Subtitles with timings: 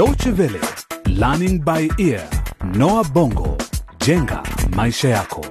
[0.00, 0.60] Deutsche Welle,
[1.08, 2.26] Learning by Ear,
[2.74, 3.58] Noah Bongo,
[4.06, 4.42] jenga
[4.76, 5.46] maisha yako.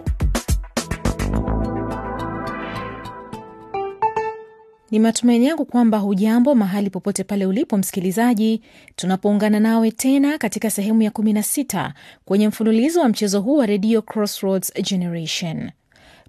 [4.91, 8.61] Ni matumaini yangu kwamba hujambo mahali popote pale ulipo msikilizaji,
[8.95, 11.91] tunapoungana nawe tena katika sehemu ya 16
[12.25, 15.71] kwenye mfululizo wa mchezo huu wa redio Crossroads Generation.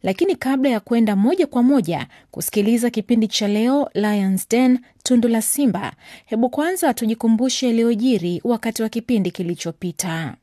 [0.02, 5.42] Lakini kabla ya kwenda moja kwa moja kusikiliza kipindi cha leo Lions Den, tundu la
[5.42, 5.92] simba,
[6.26, 10.36] hebu kwanza tujikumbushe yaliyojiri wakati wa kipindi kilichopita.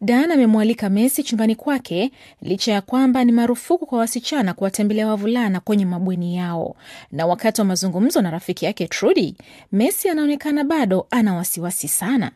[0.00, 2.10] Dan amemwalika Messi chumbani kwake
[2.42, 6.76] licha ya kwamba ni marufuku kwa wasichana kuwatembelea wavulana kwenye mabweni yao.
[7.12, 9.34] Na wakati wa mazungumzo na rafiki yake Trudy,
[9.72, 12.30] Messi anaonekana bado ana wasiwasi sana.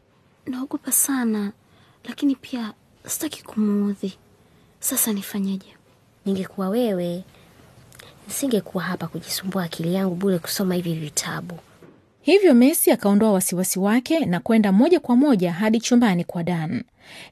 [0.47, 1.53] Naogopa sana,
[2.05, 2.73] lakini pia
[3.07, 4.13] sitaki kumuudhi.
[4.81, 5.67] Sasa nifanyeje?
[6.31, 7.25] Ningekuwa wewe,
[8.29, 11.55] nisingekuwa hapa kujisumbua akili yangu bure kusoma hivi vitabu.
[12.21, 16.83] Hivyo Messi akaondoa wasiwasi wake na kwenda moja kwa moja hadi chumbani kwa Dan.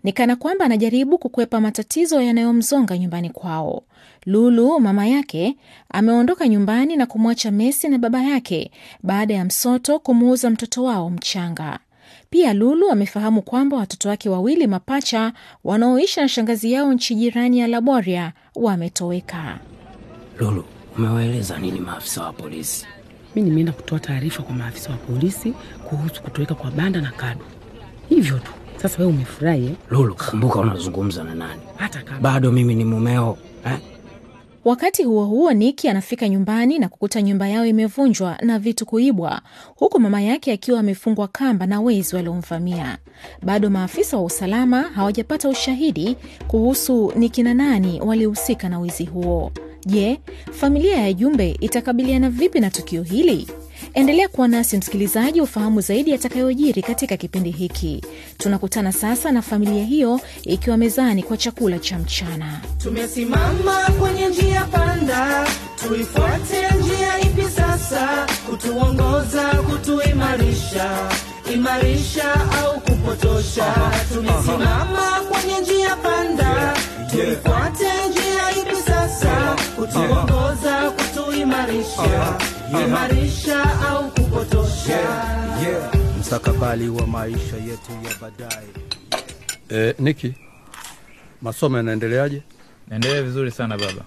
[0.04, 3.82] Ni kana kwamba anajaribu kukwepa matatizo yanayomzonga nyumbani kwao.
[4.26, 5.56] Lulu, mama yake,
[5.90, 8.70] ameondoka nyumbani na kumwacha Messi na baba yake
[9.02, 11.78] baada ya msoto kumuuza mtoto wao mchanga.
[12.30, 15.32] Pia Lulu amefahamu kwamba watoto wake wawili mapacha
[15.64, 19.58] wanaoishi na shangazi yao nchi jirani ya Laboria wametoweka.
[20.38, 20.64] Lulu,
[20.98, 22.86] umewaeleza nini maafisa wa polisi?
[23.36, 25.52] Mi nimeenda kutoa taarifa kwa maafisa wa polisi
[25.84, 27.44] kuhusu kutoweka kwa Banda na Kadu,
[28.08, 28.50] hivyo tu.
[28.76, 29.74] Sasa wewe umefurahi eh?
[29.90, 31.60] Lulu, kumbuka unazungumza na nani?
[31.76, 33.78] hata kama Bado mimi ni mumeo eh?
[34.68, 39.42] Wakati huo huo, Niki anafika nyumbani na kukuta nyumba yao imevunjwa na vitu kuibwa,
[39.76, 42.98] huku mama yake akiwa amefungwa kamba na wezi waliomvamia.
[43.42, 46.16] Bado maafisa wa usalama hawajapata ushahidi
[46.48, 49.52] kuhusu ni kina nani walihusika na wizi huo.
[49.86, 50.20] Je,
[50.52, 53.48] familia ya Jumbe itakabiliana vipi na tukio hili?
[53.94, 58.04] Endelea kuwa nasi msikilizaji, ufahamu zaidi yatakayojiri katika kipindi hiki.
[58.38, 62.60] Tunakutana sasa na familia hiyo ikiwa mezani kwa chakula cha mchana.
[62.82, 65.46] Tumesimama kwenye njia panda,
[65.88, 68.26] tuifuate njia ipi sasa?
[68.50, 70.90] Kutuongoza, kutuimarisha,
[71.54, 72.34] imarisha
[72.64, 73.74] au kupotosha?
[74.14, 76.74] Tumesimama kwenye njia panda,
[77.10, 79.56] tuifuate njia ipi sasa?
[79.76, 82.38] Kutuongoza, kutuimarisha,
[82.72, 85.24] imarisha au kupotosha?
[86.20, 88.68] mstakabali wa maisha yetu ya baadaye.
[89.68, 90.34] Eh, Niki,
[91.42, 92.42] masomo yanaendeleaje?
[92.88, 94.02] Naendelea vizuri sana baba.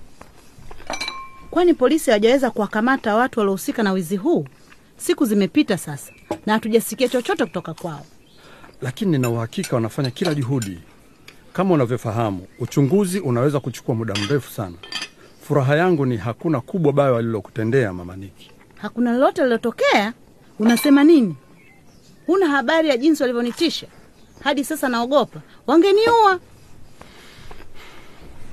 [1.52, 4.46] Kwani polisi hawajaweza kuwakamata watu waliohusika na wizi huu?
[4.98, 6.12] Siku zimepita sasa
[6.46, 8.06] na hatujasikia chochote kutoka kwao.
[8.82, 10.80] Lakini nina uhakika wanafanya kila juhudi.
[11.54, 14.76] Kama unavyofahamu, uchunguzi unaweza kuchukua muda mrefu sana.
[15.52, 18.52] Furaha yangu ni hakuna kubwa baya walilokutendea mama Niki.
[18.76, 20.14] Hakuna lolote lilotokea?
[20.60, 21.36] Unasema nini?
[22.26, 23.88] Huna habari ya jinsi walivyonitisha?
[24.44, 26.40] Hadi sasa naogopa wangeniua.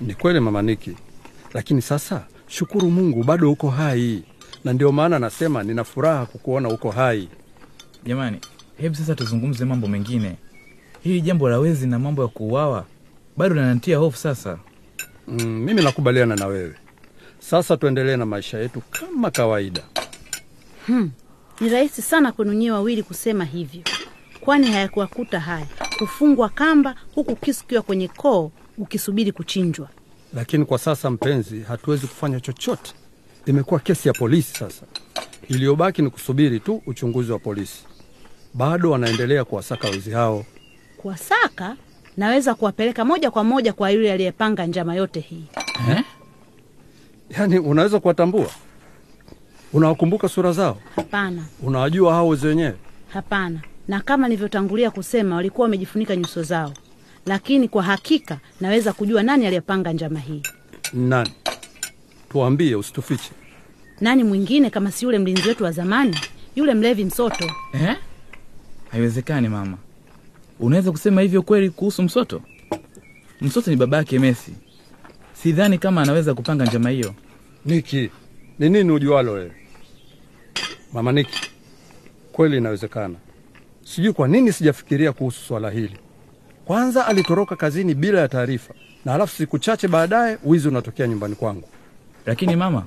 [0.01, 0.97] Ni kweli mama Niki,
[1.55, 4.23] lakini sasa shukuru Mungu bado uko hai,
[4.65, 7.29] na ndio maana nasema nina furaha kukuona uko hai.
[8.07, 8.41] Jamani,
[8.79, 10.37] hebu sasa tuzungumze mambo mengine.
[11.01, 12.85] Hili jambo la wezi na mambo ya kuuawa
[13.37, 14.59] bado linanitia hofu sasa.
[15.29, 16.75] Mm, mimi nakubaliana na wewe.
[17.51, 19.83] Sasa tuendelee na maisha yetu kama kawaida.
[20.87, 21.11] Hmm.
[21.61, 23.83] Ni rahisi sana kwenu nyewe wawili kusema hivyo,
[24.41, 25.67] kwani hayakuwakuta haya
[25.99, 29.89] kufungwa kamba huku kisu kiwa kwenye koo ukisubiri kuchinjwa.
[30.35, 32.93] Lakini kwa sasa mpenzi, hatuwezi kufanya chochote.
[33.47, 34.83] Imekuwa kesi ya polisi sasa.
[35.49, 37.85] Iliyobaki ni kusubiri tu uchunguzi wa polisi.
[38.55, 40.45] Bado wanaendelea kuwasaka wezi hao.
[40.97, 41.77] Kuwasaka
[42.17, 45.45] naweza kuwapeleka moja kwa moja kwa yule aliyepanga njama yote hii.
[45.91, 46.05] Eh?
[47.31, 48.51] Yaani, unaweza kuwatambua?
[49.73, 50.79] Unawakumbuka sura zao?
[50.97, 52.75] Hapana, Unawajua hao wezi wenyewe?
[53.09, 53.61] hapana.
[53.89, 56.73] Na kama nilivyotangulia kusema, walikuwa wamejifunika nyuso zao,
[57.27, 60.43] lakini kwa hakika naweza kujua nani aliyepanga njama hii.
[60.93, 61.31] Nani?
[62.29, 63.31] Tuambie, usitufiche.
[64.01, 66.17] Nani mwingine kama si yule mlinzi wetu wa zamani,
[66.57, 67.51] yule mlevi Msoto?
[67.73, 67.97] Eh?
[68.91, 69.77] Haiwezekani mama.
[70.61, 72.43] Unaweza kusema hivyo kweli kuhusu Msoto?
[73.41, 74.53] Msoto ni babake Messi.
[75.33, 77.15] Sidhani kama anaweza kupanga njama hiyo.
[77.65, 78.11] Niki,
[78.59, 79.53] ni nini ujualo wewe?
[80.93, 81.51] Mama Niki,
[82.33, 83.15] kweli inawezekana.
[83.85, 85.97] Sijui kwa nini sijafikiria kuhusu swala hili.
[86.65, 88.75] Kwanza alitoroka kazini bila ya taarifa,
[89.05, 91.69] na halafu siku chache baadaye wizi unatokea nyumbani kwangu.
[92.27, 92.85] Lakini mama,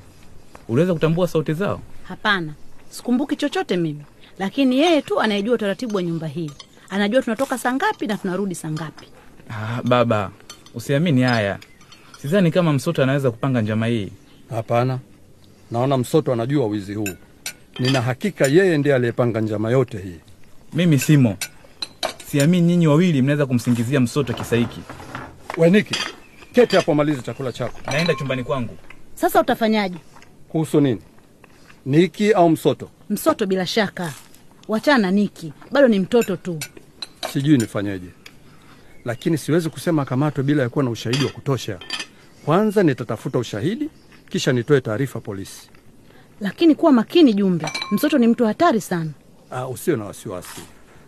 [0.68, 1.81] uliweza kutambua sauti zao?
[2.03, 2.53] Hapana,
[2.89, 4.03] sikumbuki chochote mimi,
[4.39, 6.51] lakini yeye tu anayejua utaratibu wa nyumba hii.
[6.89, 9.07] Anajua tunatoka saa ngapi na tunarudi saa ngapi.
[9.50, 10.31] Ah, baba,
[10.75, 11.59] usiamini haya.
[12.21, 14.12] Sidhani kama Msoto anaweza kupanga njama hii.
[14.51, 15.00] Hapana,
[15.71, 17.09] naona Msoto anajua wizi huu.
[17.80, 20.19] Nina hakika yeye ndiye aliyepanga njama yote hii.
[20.74, 21.38] Mimi simo.
[22.27, 24.80] siamini nyinyi wawili mnaweza kumsingizia msoto kisa hiki.
[25.57, 25.95] Weniki,
[26.53, 27.80] keti hapo, malize chakula chako.
[27.86, 28.77] Naenda chumbani kwangu.
[29.15, 29.98] Sasa utafanyaje?
[30.50, 31.01] Kuhusu nini?
[31.86, 32.89] Niki au msoto?
[33.09, 34.13] Msoto bila shaka,
[34.68, 36.59] wachana na Niki, bado ni mtoto tu.
[37.33, 38.07] Sijui nifanyeje,
[39.06, 41.80] lakini siwezi kusema akamatwe bila ya kuwa na ushahidi wa kutosha.
[42.45, 43.89] Kwanza nitatafuta ushahidi,
[44.31, 45.69] kisha nitoe taarifa polisi.
[46.42, 49.10] Lakini kuwa makini, Jumbe, msoto ni mtu hatari sana.
[49.51, 50.62] Ah, usio na wasiwasi,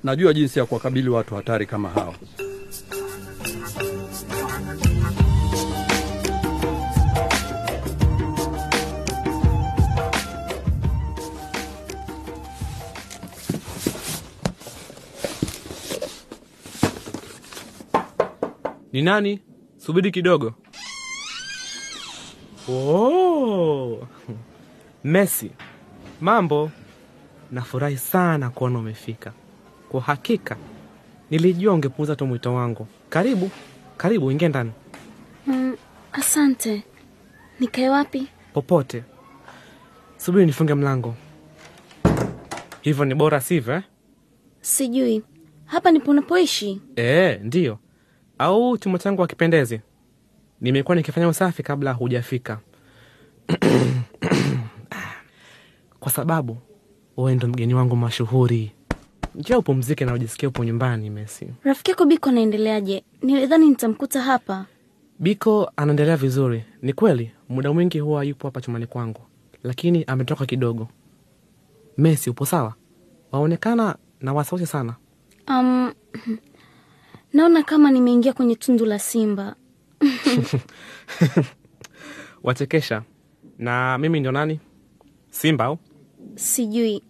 [0.04, 2.16] najua jinsi ya kuwakabili watu hatari kama hao.
[18.92, 19.40] Ni nani?
[19.78, 20.54] Subiri kidogo.
[22.70, 24.08] Oh.
[25.04, 25.52] Messi,
[26.22, 26.72] mambo.
[27.52, 29.32] Nafurahi sana kuona umefika.
[29.90, 30.56] Kwa hakika
[31.32, 32.88] nilijua ungepuuza tu mwito wangu.
[33.10, 33.50] Karibu,
[33.98, 34.72] karibu, ingia ndani.
[35.48, 35.76] Mm,
[36.12, 36.84] asante.
[37.60, 38.28] Nikae wapi?
[38.54, 39.04] Popote.
[40.18, 41.16] Subiri nifunge mlango.
[42.82, 43.74] Hivyo ni bora sivyo?
[43.76, 43.84] Eh,
[44.62, 45.24] Sijui.
[45.66, 46.82] Hapa ndipo unapoishi?
[46.96, 47.80] E, ndiyo.
[48.38, 49.82] Au chumba changu hakipendezi?
[50.64, 52.60] Nimekuwa nikifanya usafi kabla hujafika.
[56.00, 56.58] Kwa sababu
[57.18, 58.72] wewe ndo mgeni wangu mashuhuri.
[59.36, 63.04] njia upumzike na ujisikie upo nyumbani, mesi Rafiki yako Biko anaendeleaje?
[63.22, 64.66] Nilidhani nitamkuta hapa.
[65.20, 66.64] Biko anaendelea vizuri.
[66.82, 69.22] Ni kweli, muda mwingi huwa yupo hapa chumani kwangu,
[69.64, 70.88] lakini ametoka kidogo.
[71.98, 72.74] mesi upo sawa?
[73.32, 74.96] Waonekana na wasiwasi sana.
[75.48, 75.94] Um,
[77.34, 79.56] naona kama nimeingia kwenye tundu la simba.
[82.44, 83.04] Wachekesha.
[83.58, 84.60] Na mimi ndio nani?
[85.30, 85.78] Simba au?
[86.36, 87.04] Sijui.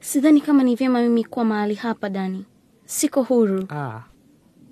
[0.00, 2.44] Sidhani kama ni vyema mimi kuwa mahali hapa, Dani.
[2.84, 3.66] Siko huru.
[3.70, 4.00] Ah,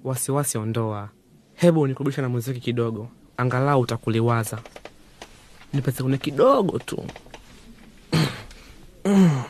[0.04, 1.08] wasiwasi ondoa.
[1.54, 4.58] Hebu nikurudisha na muziki kidogo, angalau utakuliwaza.
[5.72, 7.02] Nipe sekunde kidogo tu.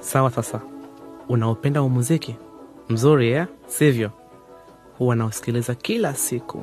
[0.00, 0.60] Sawa, sasa
[1.28, 2.36] unaopenda huu muziki
[2.88, 3.46] mzuri eh?
[3.66, 4.10] sivyo?
[4.98, 6.62] Huwa nausikiliza kila siku,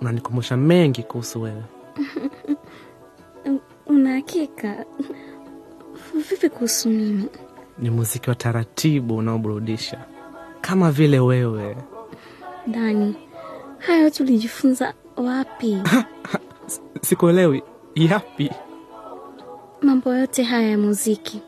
[0.00, 1.62] unanikumbusha mengi kuhusu wewe.
[3.86, 4.84] Una hakika?
[6.30, 7.24] Vipi kuhusu mimi?
[7.78, 10.04] Ni muziki wa taratibu unaoburudisha
[10.60, 11.76] kama vile wewe.
[12.66, 13.14] Dani,
[13.78, 15.78] haya yote ulijifunza wapi?
[17.02, 17.62] Sikuelewi
[17.94, 18.50] yapi?
[19.82, 21.40] Mambo yote haya ya muziki,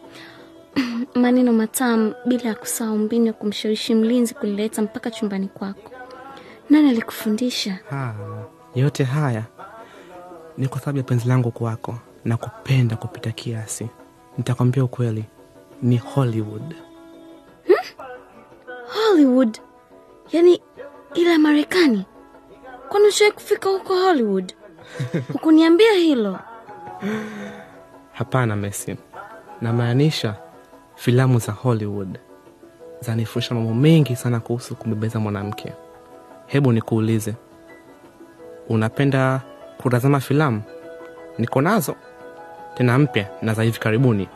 [1.14, 5.90] maneno matamu, bila ya kusahau mbinu ya kumshawishi mlinzi kulileta mpaka chumbani kwako.
[6.70, 7.78] Nani alikufundisha?
[7.92, 8.12] Ah,
[8.74, 9.42] yote haya
[10.58, 13.88] ni kwa sababu ya penzi langu kwako na kupenda kupita kiasi.
[14.38, 15.24] Nitakwambia ukweli,
[15.82, 16.74] ni Hollywood.
[18.88, 19.58] Hollywood?
[20.32, 20.62] Yaani
[21.14, 22.06] ile ya Marekani?
[22.88, 24.52] Kwani ushawahi kufika huko Hollywood?
[25.32, 26.38] Hukuniambia hilo.
[28.12, 28.96] Hapana Messi,
[29.60, 30.36] namaanisha
[31.00, 32.18] filamu za Hollywood
[33.00, 35.72] zanifundisha mambo mengi sana kuhusu kumbebeza mwanamke.
[36.46, 37.34] Hebu nikuulize,
[38.68, 39.40] unapenda
[39.82, 40.62] kutazama filamu?
[41.38, 41.96] Niko nazo
[42.74, 44.28] tena mpya na za hivi karibuni.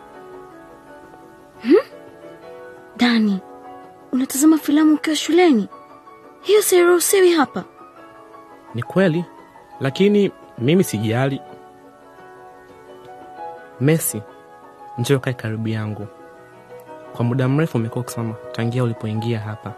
[2.96, 3.40] Dani,
[4.12, 5.68] unatazama filamu ukiwa shuleni?
[6.42, 7.64] Hiyo siruhusiwi hapa.
[8.74, 9.24] Ni kweli,
[9.80, 11.40] lakini mimi sijali.
[13.80, 14.22] Messi,
[14.98, 16.06] njoo kae karibu yangu.
[17.16, 19.72] Kwa muda mrefu umekuwa ukisoma tangia ulipoingia hapa.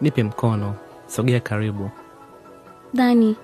[0.00, 0.74] Nipe mkono,
[1.06, 1.90] sogea karibu.
[2.94, 3.36] Dani,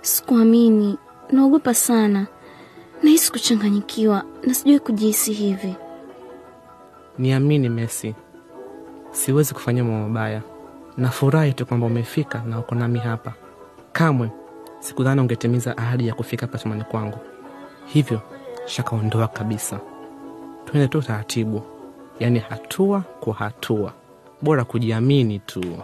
[0.00, 0.98] sikuamini.
[1.32, 2.26] Naogopa sana.
[3.02, 5.74] Nahisi kuchanganyikiwa na sijui kujihisi hivi.
[7.18, 8.14] Niamini Messi,
[9.10, 10.42] siwezi kufanyia mambo mabaya.
[10.96, 13.32] Nafurahi tu kwamba umefika na uko nami hapa.
[13.92, 14.30] Kamwe
[14.80, 17.18] sikudhani ungetimiza ahadi ya kufika hapa chumbani kwangu,
[17.86, 18.20] hivyo
[18.66, 19.80] shakaondoa kabisa.
[20.64, 21.62] Twende tu taratibu,
[22.20, 23.92] yaani hatua kwa hatua,
[24.42, 25.82] bora kujiamini tu.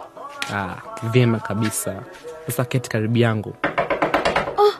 [0.53, 0.75] Ah,
[1.11, 2.03] vyema kabisa.
[2.45, 3.53] Sasa keti karibu yangu.
[4.57, 4.73] Oh,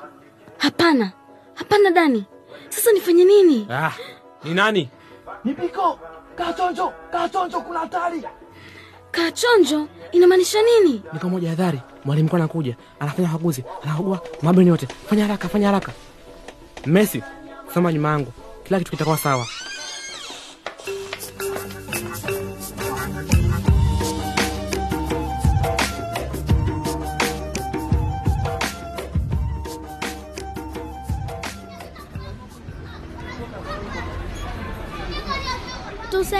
[0.57, 1.11] hapana,
[1.53, 2.25] hapana Dani.
[2.69, 3.67] Sasa nifanye nini?
[3.71, 3.91] Ah,
[4.43, 4.89] ni nani?
[5.43, 5.99] Ni kachonjo
[6.35, 8.23] Kaa chonjo, kaa chonjo, kuna hatari.
[9.11, 11.01] Kaa chonjo inamaanisha nini?
[11.13, 14.87] Niko moja hadhari, mwalimu mkuu anakuja, anafanya ukaguzi, anakagua mabweni yote.
[15.09, 15.91] Fanya haraka, fanya haraka.
[16.85, 17.23] Messi,
[17.73, 18.33] soma nyuma yangu,
[18.63, 19.45] kila kitu kitakuwa sawa.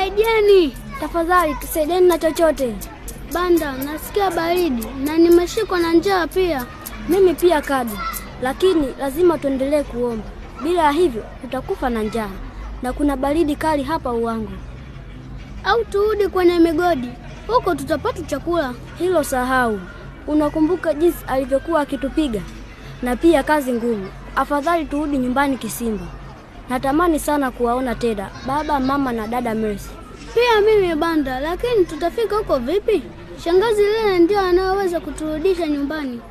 [0.09, 2.75] Tusaidieni tafadhali, tusaidieni na chochote.
[3.33, 6.65] Banda, nasikia baridi na nimeshikwa na njaa pia.
[7.09, 7.97] Mimi pia Kadu,
[8.41, 10.23] lakini lazima tuendelee kuomba.
[10.63, 12.29] Bila ya hivyo tutakufa na njaa,
[12.81, 14.51] na kuna baridi kali hapa Uwangu.
[15.63, 17.09] Au turudi kwenye migodi,
[17.47, 18.73] huko tutapata chakula.
[18.99, 19.79] Hilo sahau.
[20.27, 22.41] Unakumbuka jinsi alivyokuwa akitupiga
[23.03, 24.07] na pia kazi ngumu.
[24.35, 26.05] Afadhali turudi nyumbani Kisimba.
[26.69, 29.89] Natamani sana kuwaona Teda, baba, mama na dada Mercy.
[30.33, 33.03] Pia mimi Banda, lakini tutafika huko vipi?
[33.43, 36.21] Shangazi Lena ndio anayeweza kuturudisha nyumbani.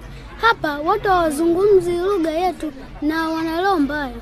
[0.40, 2.72] Hapa watu hawazungumzi lugha yetu
[3.02, 4.14] na wana roho mbaya,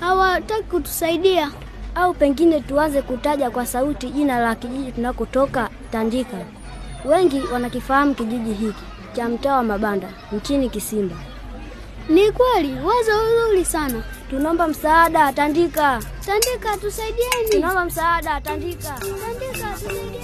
[0.00, 1.50] hawataki kutusaidia.
[1.94, 6.36] Au pengine tuanze kutaja kwa sauti jina la kijiji tunakotoka, Tandika.
[7.04, 11.16] Wengi wanakifahamu kijiji hiki cha mtaa wa Mabanda nchini Kisimba.
[12.08, 13.12] Ni kweli, wazo
[13.46, 14.02] zuri sana.
[14.30, 16.00] Tunaomba msaada, Tandika.
[16.26, 17.50] Tandika, tusaidieni.
[17.50, 18.88] Tunaomba msaada, Tandika.
[18.88, 20.16] Tandika, tusaidieni.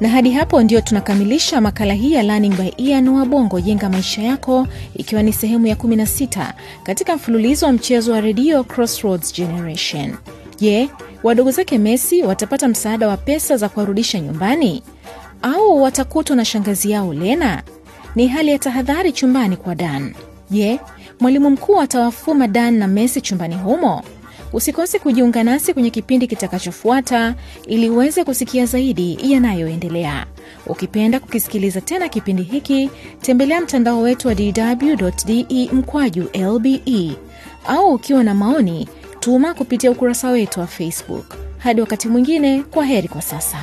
[0.00, 4.22] na hadi hapo ndio tunakamilisha makala hii ya Learning by Ear na Wabongo jenga maisha
[4.22, 10.14] yako, ikiwa ni sehemu ya 16 katika mfululizo wa mchezo wa redio Crossroads Generation.
[10.58, 10.88] Je,
[11.22, 14.82] wadogo zake Messi watapata msaada wa pesa za kuwarudisha nyumbani
[15.42, 17.62] au watakutwa na shangazi yao Lena?
[18.18, 20.14] Ni hali ya tahadhari chumbani kwa Dan.
[20.50, 20.80] Je,
[21.20, 24.02] mwalimu mkuu atawafuma Dan na Messi chumbani humo?
[24.52, 27.34] Usikose kujiunga nasi kwenye kipindi kitakachofuata
[27.66, 30.26] ili uweze kusikia zaidi yanayoendelea.
[30.66, 37.16] Ukipenda kukisikiliza tena kipindi hiki, tembelea mtandao wetu wa dw.de mkwaju lbe,
[37.66, 38.88] au ukiwa na maoni,
[39.20, 41.34] tuma kupitia ukurasa wetu wa Facebook.
[41.58, 43.58] Hadi wakati mwingine, kwa heri kwa sasa.